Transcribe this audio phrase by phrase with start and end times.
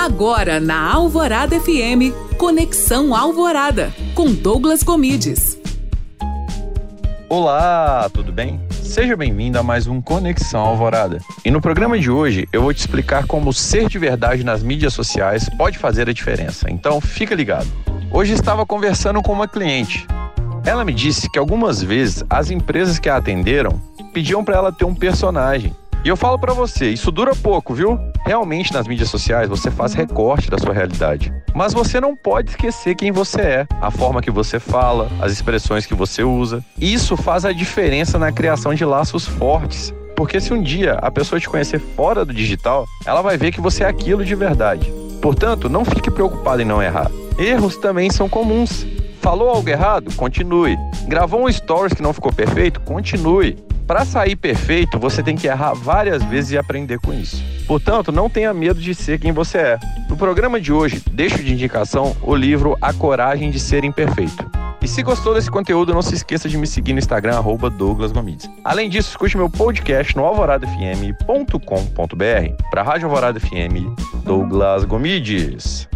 [0.00, 5.58] Agora na Alvorada FM, Conexão Alvorada, com Douglas Comides.
[7.28, 8.58] Olá, tudo bem?
[8.70, 11.18] Seja bem-vindo a mais um Conexão Alvorada.
[11.44, 14.94] E no programa de hoje eu vou te explicar como ser de verdade nas mídias
[14.94, 16.70] sociais pode fazer a diferença.
[16.70, 17.68] Então fica ligado.
[18.10, 20.06] Hoje estava conversando com uma cliente.
[20.64, 23.78] Ela me disse que algumas vezes as empresas que a atenderam
[24.14, 27.98] pediam para ela ter um personagem e eu falo para você, isso dura pouco, viu?
[28.24, 32.94] Realmente nas mídias sociais você faz recorte da sua realidade, mas você não pode esquecer
[32.94, 36.64] quem você é, a forma que você fala, as expressões que você usa.
[36.80, 39.92] Isso faz a diferença na criação de laços fortes.
[40.16, 43.60] Porque se um dia a pessoa te conhecer fora do digital, ela vai ver que
[43.60, 44.92] você é aquilo de verdade.
[45.20, 47.10] Portanto, não fique preocupado em não errar.
[47.38, 48.86] Erros também são comuns.
[49.20, 50.14] Falou algo errado?
[50.14, 50.78] Continue.
[51.06, 52.80] Gravou um stories que não ficou perfeito?
[52.80, 53.56] Continue.
[53.90, 57.42] Para sair perfeito, você tem que errar várias vezes e aprender com isso.
[57.66, 59.78] Portanto, não tenha medo de ser quem você é.
[60.08, 64.48] No programa de hoje, deixo de indicação o livro A Coragem de Ser Imperfeito.
[64.80, 68.12] E se gostou desse conteúdo, não se esqueça de me seguir no Instagram, arroba Douglas
[68.12, 68.48] Gomides.
[68.62, 72.64] Além disso, escute meu podcast no alvoradafm.com.br.
[72.70, 73.90] Para a Rádio Alvorada FM,
[74.22, 75.88] Douglas Gomides.